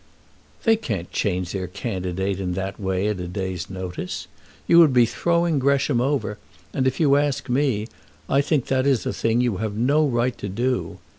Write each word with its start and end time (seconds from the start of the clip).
"They 0.63 0.77
can't 0.77 1.11
change 1.11 1.51
their 1.51 1.67
candidate 1.67 2.39
in 2.39 2.53
that 2.55 2.79
way 2.79 3.07
at 3.09 3.19
a 3.19 3.27
day's 3.27 3.69
notice. 3.69 4.25
You 4.65 4.79
would 4.79 4.93
be 4.93 5.05
throwing 5.05 5.59
Gresham 5.59 6.01
over, 6.01 6.39
and, 6.73 6.87
if 6.87 6.99
you 6.99 7.17
ask 7.17 7.47
me, 7.49 7.87
I 8.27 8.41
think 8.41 8.65
that 8.65 8.87
is 8.87 9.05
a 9.05 9.13
thing 9.13 9.41
you 9.41 9.57
have 9.57 9.75
no 9.75 10.07
right 10.07 10.35
to 10.39 10.49
do. 10.49 10.97